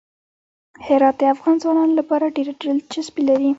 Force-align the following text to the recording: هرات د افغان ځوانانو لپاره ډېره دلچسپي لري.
هرات 0.85 1.15
د 1.19 1.23
افغان 1.33 1.55
ځوانانو 1.63 1.93
لپاره 1.99 2.33
ډېره 2.35 2.53
دلچسپي 2.61 3.21
لري. 3.29 3.49